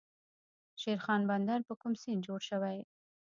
شیرخان 0.81 1.21
بندر 1.31 1.59
په 1.67 1.73
کوم 1.81 1.93
سیند 2.01 2.21
جوړ 2.27 2.39
شوی؟ 2.49 2.79